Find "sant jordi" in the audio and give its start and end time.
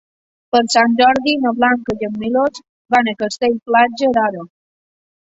0.75-1.33